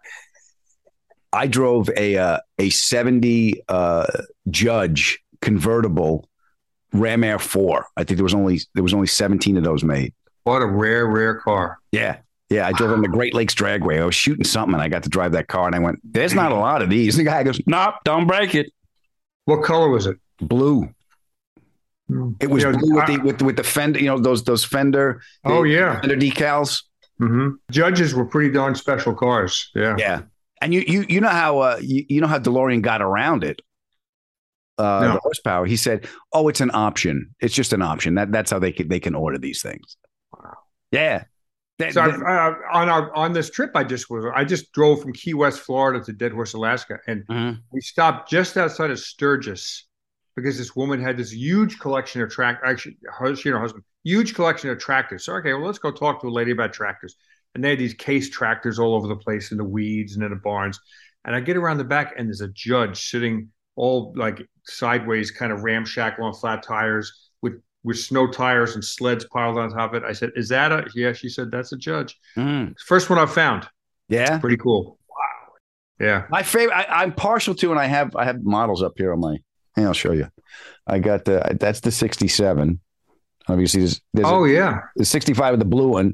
[1.33, 4.05] I drove a uh, a 70 uh,
[4.49, 6.29] Judge convertible
[6.93, 7.87] Ram Air 4.
[7.97, 10.13] I think there was only there was only 17 of those made.
[10.43, 11.79] What a rare, rare car.
[11.91, 12.17] Yeah.
[12.49, 13.99] Yeah, I drove on the Great Lakes Dragway.
[13.99, 16.35] I was shooting something, and I got to drive that car, and I went, "There's
[16.35, 18.71] not a lot of these." The guy goes, "Nope, don't break it."
[19.45, 20.17] What color was it?
[20.39, 20.87] Blue.
[22.39, 24.63] It was You know, blue with the with, with the fender, you know, those those
[24.63, 25.21] fender.
[25.45, 25.99] Oh, yeah.
[26.01, 26.83] fender decals.
[27.17, 29.71] hmm Judges were pretty darn special cars.
[29.73, 29.95] Yeah.
[29.97, 30.21] Yeah,
[30.63, 33.61] and you you you know how uh, you, you know how DeLorean got around it.
[34.77, 35.13] Uh, No.
[35.13, 35.65] The horsepower.
[35.65, 37.35] He said, "Oh, it's an option.
[37.39, 38.15] It's just an option.
[38.15, 39.97] That that's how they can they can order these things."
[40.33, 40.53] Wow.
[40.91, 41.23] Yeah.
[41.79, 45.01] That- So that- uh, on our on this trip, I just was I just drove
[45.01, 47.59] from Key West, Florida, to Dead Horse, Alaska, and Mhm.
[47.71, 49.87] we stopped just outside of Sturgis
[50.35, 52.59] because this woman had this huge collection of track.
[52.65, 55.23] Actually, her, she and her husband huge collection of tractors.
[55.25, 57.15] So okay, well let's go talk to a lady about tractors.
[57.55, 60.31] And they had these case tractors all over the place in the weeds and in
[60.31, 60.79] the barns.
[61.25, 65.51] And I get around the back, and there's a judge sitting all like sideways, kind
[65.51, 70.03] of ramshackle on flat tires with with snow tires and sleds piled on top of
[70.03, 70.05] it.
[70.07, 72.75] I said, "Is that a?" Yeah, she said, "That's a judge." Mm.
[72.85, 73.67] First one I've found.
[74.09, 74.37] yeah.
[74.39, 74.97] Pretty cool.
[75.09, 75.53] Wow.
[76.05, 76.23] Yeah.
[76.29, 76.75] My favorite.
[76.75, 79.37] I, I'm partial to, and I have I have models up here on my.
[79.75, 80.27] Hey, I'll show you.
[80.85, 82.79] I got the that's the '67.
[83.47, 84.79] Obviously, there's, there's Oh a, yeah.
[84.95, 86.13] the '65 with the blue one,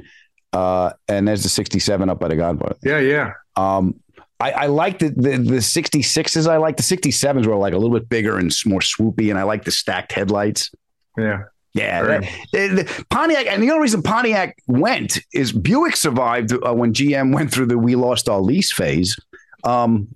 [0.54, 2.76] uh, and there's the '67 up by the Godfather.
[2.84, 3.00] Yeah.
[3.00, 3.34] Yeah.
[3.56, 4.00] Um,
[4.42, 6.50] I, I like the, the the 66s.
[6.50, 9.44] I like the 67s were like a little bit bigger and more swoopy, and I
[9.44, 10.72] like the stacked headlights.
[11.18, 11.44] Yeah.
[11.74, 12.22] Yeah, Right.
[12.54, 16.94] that- the- the Pontiac, and the only reason Pontiac went is Buick survived uh, when
[16.94, 19.16] GM went through the we lost our lease phase.
[19.64, 20.08] Um,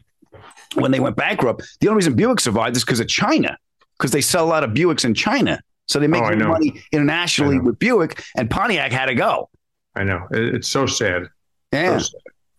[0.75, 3.55] when they went bankrupt, the only reason Buick survived is because of China,
[3.97, 6.39] because they sell a lot of Buicks in China, so they make Oh, I more
[6.39, 6.47] know.
[6.49, 9.49] money internationally with Buick, and Pontiac had to go.
[9.95, 10.27] I know.
[10.31, 11.29] It's so sad.
[11.71, 11.97] Yeah.
[11.97, 12.17] So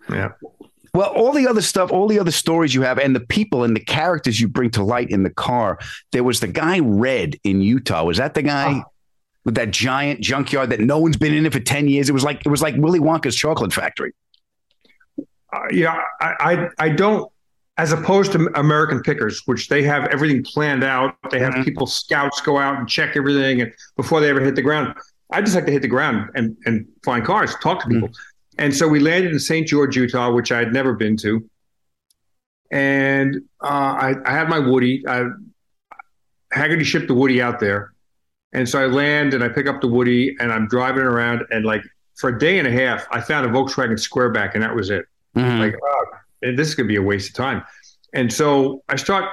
[0.08, 0.16] sad.
[0.16, 0.28] Yeah.
[0.92, 3.74] Well, all the other stuff, all the other stories you have, and the people and
[3.74, 5.78] the characters you bring to light in the car.
[6.12, 8.04] There was the guy Red in Utah.
[8.04, 8.84] Was that the guy
[9.44, 12.08] with that giant junkyard that no one's been in it for ten years?
[12.08, 14.12] It was like it was like Willy Wonka's chocolate factory.
[15.52, 16.00] Uh, yeah.
[16.20, 16.34] I,
[16.78, 17.30] I I don't.
[17.76, 21.64] As opposed to American Pickers, which they have everything planned out, they have Mhm.
[21.64, 24.94] people scouts go out and check everything, and before they ever hit the ground,
[25.34, 28.10] I just like to hit the ground and and find cars, talk to people.
[28.56, 29.66] And so we landed in St.
[29.66, 31.48] George, Utah, which I had never been to.
[32.70, 35.02] And uh, I, I had my Woody.
[35.08, 35.24] I,
[36.54, 37.92] Hagerty shipped the Woody out there.
[38.52, 41.42] And so I land and I pick up the Woody and I'm driving around.
[41.50, 41.82] And like
[42.14, 45.06] for a day and a half, I found a Volkswagen Squareback and that was it.
[45.60, 46.04] Like, oh,
[46.54, 47.64] this could be a waste of time.
[48.12, 49.24] And so I start,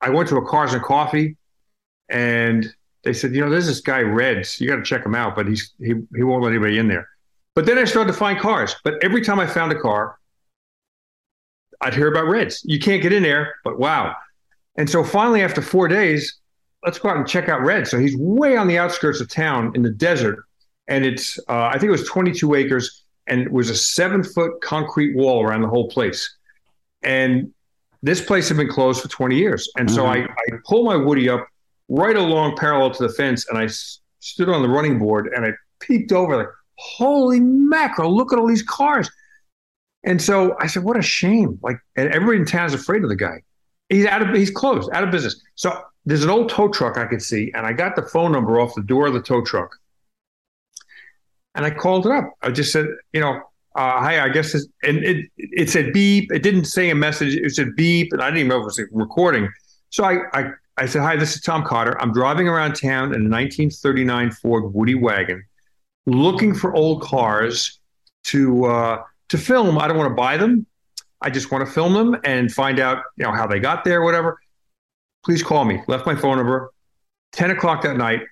[0.00, 1.36] I went to a Cars and Coffee
[2.08, 2.66] and
[3.04, 4.60] they said, you know, there's this guy Reds.
[4.60, 7.08] You got to check him out, but he's he, he won't let anybody in there.
[7.54, 8.74] But then I started to find cars.
[8.84, 10.18] But every time I found a car,
[11.80, 12.62] I'd hear about Reds.
[12.64, 14.14] You can't get in there, but wow.
[14.76, 16.40] And so finally, after four days,
[16.84, 17.86] let's go out and check out Red.
[17.86, 20.44] So he's way on the outskirts of town in the desert.
[20.88, 24.60] And it's, uh, I think it was 22 acres and it was a seven foot
[24.60, 26.36] concrete wall around the whole place.
[27.02, 27.52] And
[28.02, 29.70] this place had been closed for 20 years.
[29.78, 31.46] And so I, I pull my Woody up
[31.88, 35.44] right along parallel to the fence and I s- stood on the running board and
[35.44, 39.10] I peeked over like, holy mackerel, look at all these cars.
[40.04, 41.58] And so I said, what a shame.
[41.62, 43.42] Like, and everybody in town is afraid of the guy.
[43.88, 45.40] He's out of, he's closed, out of business.
[45.54, 48.60] So there's an old tow truck I could see, and I got the phone number
[48.60, 49.70] off the door of the tow truck.
[51.54, 52.32] And I called it up.
[52.42, 53.40] I just said, you know,
[53.76, 56.30] uh, hi, I guess, this, and it, it said beep.
[56.32, 57.34] It didn't say a message.
[57.34, 59.48] It said beep, and I didn't even know if it was recording.
[59.90, 62.00] So I, I, I said, hi, this is Tom Cotter.
[62.00, 65.44] I'm driving around town in a 1939 Ford Woody wagon,
[66.06, 67.78] looking for old cars
[68.24, 69.78] to uh, to film.
[69.78, 70.66] I don't want to buy them.
[71.20, 74.02] I just want to film them and find out, you know, how they got there,
[74.02, 74.38] whatever.
[75.24, 75.80] Please call me.
[75.86, 76.72] Left my phone number.
[77.32, 78.22] Ten o'clock that night.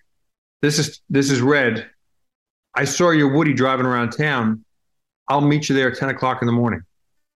[0.62, 1.88] This is this is Red.
[2.74, 4.64] I saw your Woody driving around town.
[5.28, 6.82] I'll meet you there at ten o'clock in the morning.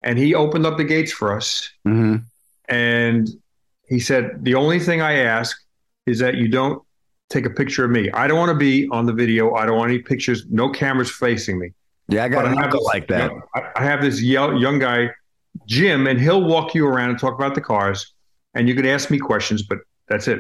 [0.01, 1.69] And he opened up the gates for us.
[1.87, 2.17] Mm-hmm.
[2.67, 3.29] And
[3.87, 5.55] he said, The only thing I ask
[6.05, 6.81] is that you don't
[7.29, 8.09] take a picture of me.
[8.11, 9.53] I don't want to be on the video.
[9.55, 11.71] I don't want any pictures, no cameras facing me.
[12.07, 13.31] Yeah, I got an have uncle this- like that.
[13.31, 15.09] you know, I, have this young, young guy,
[15.67, 18.13] Jim, and he'll walk you around and talk about the cars.
[18.53, 20.39] And you can ask me questions, but that's it.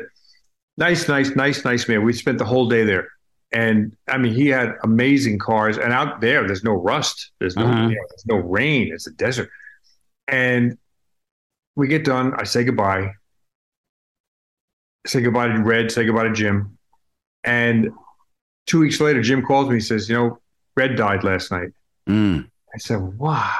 [0.77, 2.03] Nice, nice, nice, nice man.
[2.03, 3.07] We spent the whole day there.
[3.51, 5.77] And I mean, he had amazing cars.
[5.77, 7.31] And out there, there's no rust.
[7.39, 7.87] There's no, Uh-huh.
[7.87, 8.91] you know, there's no rain.
[8.93, 9.49] It's a desert.
[10.27, 10.77] And
[11.75, 12.33] we get done.
[12.37, 13.11] I say goodbye.
[15.05, 15.91] Say goodbye to Red.
[15.91, 16.77] Say goodbye to Jim.
[17.43, 17.91] And
[18.65, 19.75] two weeks later, Jim calls me.
[19.75, 20.39] He says, "You know,
[20.75, 21.69] Red died last night."
[22.09, 22.49] Mm.
[22.73, 23.53] I said, "Wow,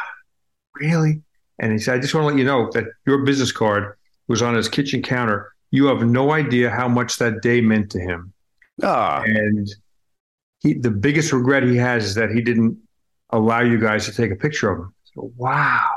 [0.80, 1.22] really?"
[1.60, 3.96] And he said, "I just want to let you know that your business card
[4.28, 5.54] was on his kitchen counter.
[5.72, 8.34] You have no idea how much that day meant to him."
[8.84, 9.70] Ah, And
[10.60, 12.78] he, the biggest regret he has is that he didn't
[13.30, 14.94] allow you guys to take a picture of him.
[15.14, 15.95] So, wow.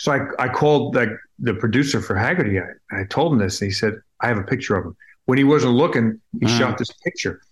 [0.00, 2.56] So I, I called like the producer for Hagerty.
[2.90, 5.36] I, I told him this, and he said, "I have a picture of him." When
[5.36, 6.58] he wasn't looking, he Mm.
[6.58, 7.42] shot this picture.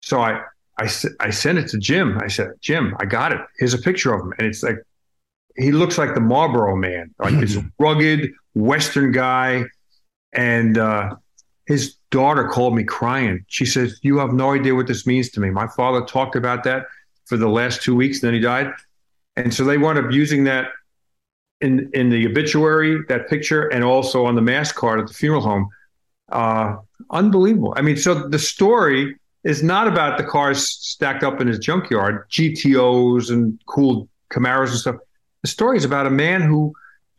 [0.00, 0.40] So I,
[0.78, 0.88] I,
[1.20, 2.18] I sent it to Jim.
[2.18, 3.40] I said, "Jim, I got it.
[3.58, 4.78] Here's a picture of him." And it's like
[5.56, 9.64] he looks like the Marlboro man, like this rugged Western guy.
[10.32, 11.16] And uh,
[11.66, 13.44] his daughter called me crying.
[13.48, 15.50] She says, "You have no idea what this means to me.
[15.50, 16.86] My father talked about that
[17.26, 18.72] for the last two weeks, and then he died."
[19.36, 20.68] And so they wound up using that
[21.62, 25.42] in in the obituary, that picture, and also on the mass card at the funeral
[25.42, 25.68] home.
[26.30, 26.76] Uh,
[27.10, 27.74] unbelievable.
[27.76, 32.28] I mean, so the story is not about the cars stacked up in his junkyard,
[32.30, 34.96] GTOs and cool Camaros and stuff.
[35.42, 36.72] The story is about a man who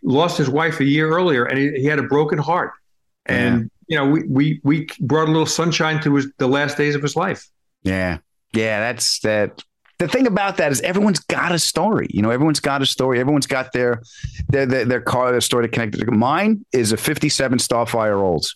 [0.03, 2.71] lost his wife a year earlier, and he, he had a broken heart.
[3.25, 6.95] And you know, we we we brought a little sunshine to his the last days
[6.95, 7.47] of his life.
[7.83, 8.19] Yeah.
[8.53, 9.63] Yeah, that's that.
[9.99, 12.07] The thing about that is everyone's got a story.
[12.09, 13.19] You know, everyone's got a story.
[13.19, 14.01] Everyone's got their
[14.49, 15.97] their their, their car, their story to connect.
[15.97, 16.11] to.
[16.11, 18.55] Mine is a 57 Starfire Olds.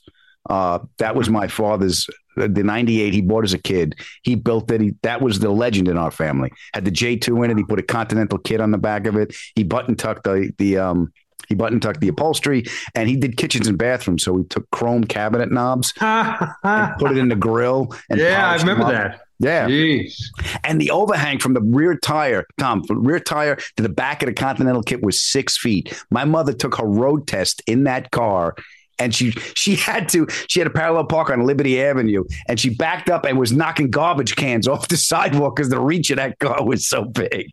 [0.49, 3.95] Uh, that was my father's the 98 he bought as a kid.
[4.21, 4.81] He built it.
[4.81, 6.51] He, that was the legend in our family.
[6.73, 7.57] Had the J2 in it.
[7.57, 9.35] He put a Continental kit on the back of it.
[9.55, 11.11] He button tucked the the um
[11.47, 14.23] he button tucked the upholstery and he did kitchens and bathrooms.
[14.23, 17.95] So we took chrome cabinet knobs and put it in the grill.
[18.09, 19.21] And Yeah, I remember that.
[19.39, 19.67] Yeah.
[19.67, 20.19] Jeez.
[20.63, 24.23] And the overhang from the rear tire, Tom, from the rear tire to the back
[24.23, 26.03] of the Continental kit was six feet.
[26.09, 28.55] My mother took her road test in that car.
[28.99, 32.71] And she she had to she had a parallel park on Liberty Avenue, and she
[32.71, 36.39] backed up and was knocking garbage cans off the sidewalk because the reach of that
[36.39, 37.51] car was so big.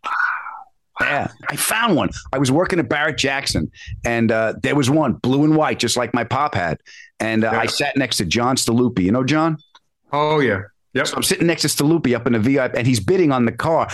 [0.99, 2.09] Yeah, I found one.
[2.33, 3.71] I was working at Barrett Jackson,
[4.03, 6.79] and uh, there was one blue and white, just like my pop had.
[7.19, 9.03] And uh, I sat next to John Staluppi.
[9.03, 9.57] You know John?
[10.11, 10.61] Oh yeah.
[10.95, 11.07] Yep.
[11.07, 13.51] So I'm sitting next to Staluppi up in the VIP, and he's bidding on the
[13.51, 13.87] car.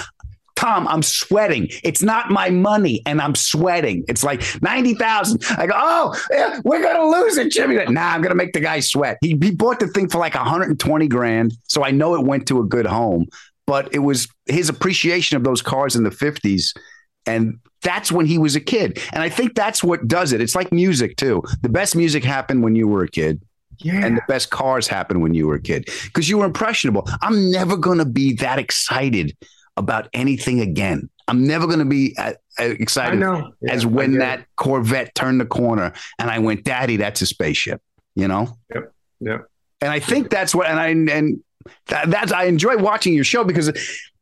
[0.55, 1.69] Tom, I'm sweating.
[1.83, 4.05] It's not my money, and I'm sweating.
[4.07, 5.43] It's like ninety thousand.
[5.57, 7.77] I go, oh, yeah, we're gonna lose it, Jimmy.
[7.77, 9.17] Like, Nah, I'm gonna make the guy sweat.
[9.21, 12.59] He, he bought the thing for like 120 grand, so I know it went to
[12.59, 13.25] a good home.
[13.65, 16.77] But it was his appreciation of those cars in the 50s,
[17.25, 18.99] and that's when he was a kid.
[19.13, 20.41] And I think that's what does it.
[20.41, 21.41] It's like music too.
[21.61, 23.41] The best music happened when you were a kid.
[23.83, 24.05] Yeah.
[24.05, 27.07] And the best cars happened when you were a kid because you were impressionable.
[27.21, 29.35] I'm never going to be that excited
[29.77, 31.09] about anything again.
[31.27, 33.19] I'm never going to be uh, uh, excited.
[33.19, 37.81] Yeah, as when that Corvette turned the corner and I went, Daddy, that's a spaceship,
[38.15, 38.57] you know?
[38.73, 38.93] Yep.
[39.21, 39.47] Yep.
[39.81, 41.43] And I think that's what, and I, and
[41.87, 43.71] that, that's, I enjoy watching your show because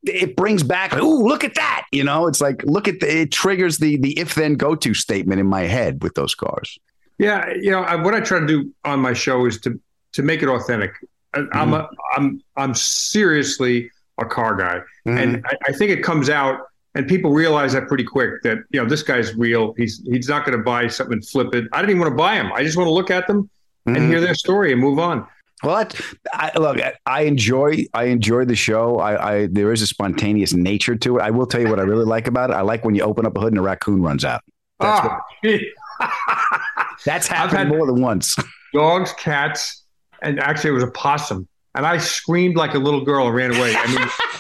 [0.04, 1.86] it brings back, ooh, look at that.
[1.92, 4.94] You know, it's like, look at the, it triggers the, the if then go to
[4.94, 6.78] statement in my head with those cars.
[7.20, 9.80] Yeah, you know I, what I try to do on my show is to
[10.14, 10.94] to make it authentic.
[11.36, 16.30] I, I'm a, I'm I'm seriously a car guy, and I, I think it comes
[16.30, 16.62] out,
[16.96, 19.74] and people realize that pretty quick that you know this guy's real.
[19.78, 21.66] He's he's not going to buy something and flip it.
[21.74, 22.52] I didn't even want to buy them.
[22.54, 23.50] I just want to look at them
[23.86, 24.08] and Mhm.
[24.08, 25.26] hear their story and move on.
[25.64, 26.02] Well, that,
[26.32, 29.00] I, look, I enjoy I enjoy the show.
[29.00, 31.22] I, I there is a spontaneous nature to it.
[31.22, 32.54] I will tell you what I really like about it.
[32.54, 34.42] I like when you open up a hood and a raccoon runs out.
[34.80, 35.20] That's Ah,
[37.06, 38.36] That's happened more than once.
[38.74, 39.84] dogs, cats,
[40.22, 41.48] and actually it was a possum.
[41.76, 43.74] And I screamed like a little girl and ran away.
[43.76, 43.88] I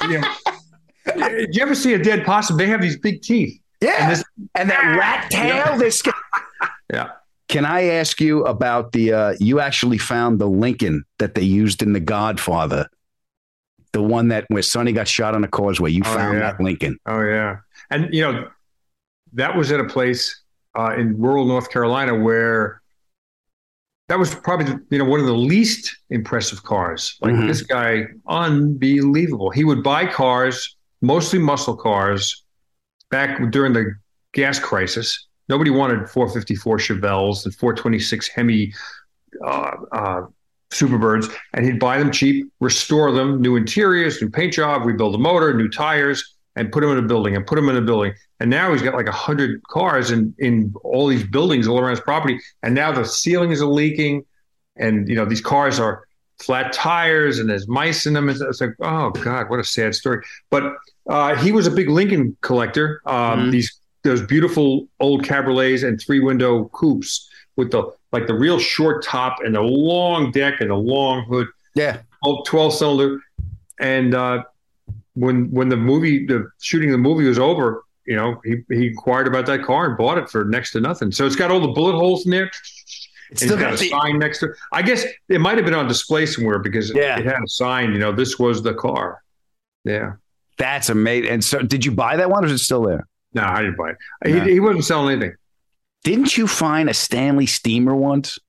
[0.07, 0.19] mean, you
[1.21, 2.57] know, did you ever see a dead possum?
[2.57, 3.59] They have these big teeth.
[3.81, 4.23] Yeah, And, this,
[4.55, 5.77] and that rat tail.
[5.77, 6.01] This.
[6.91, 7.11] yeah.
[7.47, 9.13] Can I ask you about the?
[9.13, 12.87] Uh, you actually found the Lincoln that they used in The Godfather,
[13.93, 15.91] the one that where Sonny got shot on a causeway.
[15.91, 16.51] You Oh, found yeah.
[16.51, 16.99] that Lincoln.
[17.07, 17.57] Oh yeah,
[17.89, 18.49] and you know
[19.33, 20.41] that was at a place
[20.79, 22.81] uh, in rural North Carolina where
[24.07, 27.17] that was probably you know one of the least impressive cars.
[27.21, 27.47] Like Mhm.
[27.47, 29.49] this guy, unbelievable.
[29.51, 32.43] He would buy cars, mostly muscle cars,
[33.11, 33.93] back during the
[34.33, 35.27] gas crisis.
[35.47, 38.73] Nobody wanted 454 Chevelles and 426 Hemi
[39.45, 40.21] uh, uh,
[40.71, 45.17] Superbirds, and he'd buy them cheap, restore them, new interiors, new paint job, rebuild the
[45.19, 48.13] motor, new tires, and put him in a building and put him in a building.
[48.39, 51.91] And now he's got like a hundred cars in in all these buildings all around
[51.91, 54.25] his property, and now the ceilings are leaking,
[54.75, 56.05] and you know these cars are
[56.39, 58.29] flat tires and there's mice in them.
[58.29, 60.25] It's, it's like, oh god, what a sad story.
[60.49, 60.75] But
[61.09, 63.01] uh, he was a big Lincoln collector.
[63.05, 68.57] Um, These those beautiful old cabriolets and three window coupes with the like the real
[68.59, 71.47] short top and the long deck and the long hood.
[71.75, 71.99] Yeah.
[72.45, 73.19] 12 cylinder.
[73.79, 74.43] And uh,
[75.19, 78.87] when when the movie the shooting of the movie was over, you know, he, he
[78.87, 81.11] inquired about that car and bought it for next to nothing.
[81.11, 82.49] So it's got all the bullet holes in there.
[83.31, 84.57] It's still got, got a the- sign next to it.
[84.71, 87.19] I guess it might have been on display somewhere because Yeah.
[87.19, 89.21] it had a sign, you know, this was the car.
[89.85, 90.13] Yeah.
[90.57, 91.29] That's amazing.
[91.29, 93.07] And so, did you buy that one, or is it still there?
[93.33, 93.97] No, I didn't buy it.
[94.25, 94.43] No.
[94.43, 95.35] He, he wasn't selling anything.
[96.03, 98.39] Didn't you find a Stanley steamer once?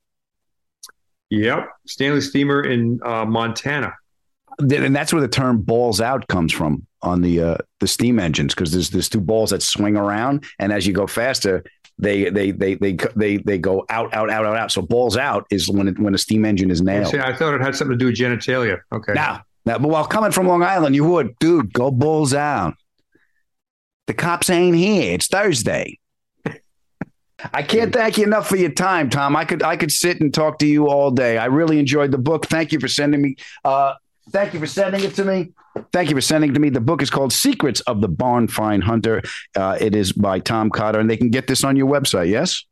[1.31, 3.93] Yep, Stanley Steamer in uh, Montana.
[4.61, 8.55] And that's where the term "balls out" comes from on the uh, the steam engines,
[8.55, 11.65] because there's there's two balls that swing around, and as you go faster,
[12.01, 14.73] they they they they they they go out out out out out.
[14.73, 17.09] So balls out is when it, when a steam engine is nailed.
[17.09, 18.81] See, I thought it had something to do with genitalia.
[18.93, 19.13] Okay.
[19.13, 22.75] Now, now, but while coming from Long Island, you would, dude, go balls out.
[24.07, 25.15] The cops ain't here.
[25.15, 25.99] It's Thursday.
[27.53, 29.37] I can't thank you enough for your time, Tom.
[29.37, 31.37] I could I could sit and talk to you all day.
[31.39, 32.47] I really enjoyed the book.
[32.47, 33.37] Thank you for sending me.
[33.65, 33.95] Uh,
[34.31, 35.53] thank you for sending it to me.
[35.93, 36.71] Thank you for sending it to me.
[36.71, 39.23] The book is called Secrets of the Barn Find Hunter.
[39.57, 42.29] Uh, it is by Tom Cotter, and they can get this on your website.
[42.29, 42.65] Yes.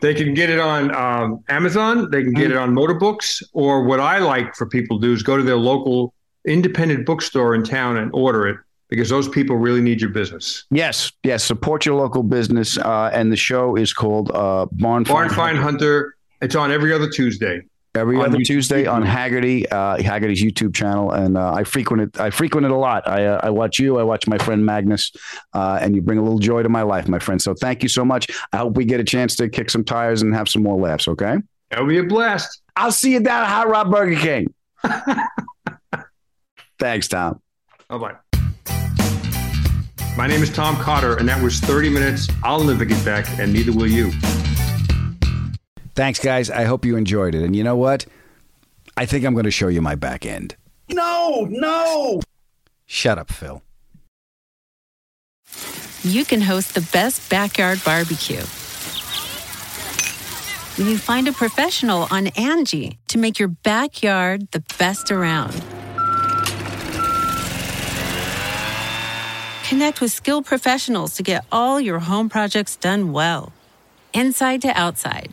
[0.00, 2.10] They can get it on um, Amazon.
[2.10, 3.42] They can get it on Motorbooks.
[3.52, 6.12] Or what I like for people to do is go to their local
[6.44, 8.58] independent bookstore in town and order it
[8.90, 10.64] because those people really need your business.
[10.70, 11.42] Yes, yes.
[11.42, 16.16] Support your local business, uh, and the show is called uh, Barn Barn Find Hunter.
[16.42, 17.62] It's on every other Tuesday.
[17.96, 18.46] Every On other YouTube.
[18.46, 22.20] Tuesday on Hagerty, uh, Hagerty's YouTube channel, and uh, I frequent it.
[22.20, 23.06] I frequent it a lot.
[23.06, 23.98] I, uh, I watch you.
[23.98, 25.12] I watch my friend Magnus,
[25.52, 27.40] uh, and you bring a little joy to my life, my friend.
[27.40, 28.26] So thank you so much.
[28.52, 31.06] I hope we get a chance to kick some tires and have some more laughs.
[31.06, 31.36] Okay.
[31.70, 32.62] That'll be a blast.
[32.74, 34.52] I'll see you down at Hot Rod Burger King.
[36.80, 37.40] Thanks, Tom.
[37.88, 38.14] Bye bye.
[40.16, 42.28] My name is Tom Cotter, and that was 30 minutes.
[42.42, 44.10] I'll never get back, and neither will you.
[45.94, 46.50] Thanks, guys.
[46.50, 47.42] I hope you enjoyed it.
[47.42, 48.06] And you know what?
[48.96, 50.56] I think I'm going to show you my back end.
[50.90, 52.20] No, no.
[52.86, 53.62] Shut up, Phil.
[56.02, 58.42] you can host the best backyard barbecue.
[60.76, 65.54] When you find a professional on Angie to make your backyard the best around.
[69.68, 73.52] Connect with skilled professionals to get all your home projects done well.
[74.12, 75.32] Inside to outside,